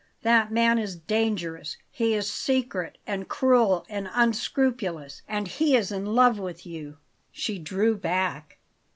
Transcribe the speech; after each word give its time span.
That 0.23 0.51
man 0.51 0.79
is 0.79 0.95
dangerous; 0.95 1.77
he 1.91 2.15
is 2.15 2.27
secret, 2.27 2.97
and 3.05 3.29
cruel, 3.29 3.85
and 3.87 4.09
unscrupulous 4.15 5.21
and 5.27 5.47
he 5.47 5.75
is 5.75 5.91
in 5.91 6.07
love 6.07 6.39
with 6.39 6.65
you!" 6.65 6.97
She 7.31 7.59
drew 7.59 7.95
back. 7.95 8.57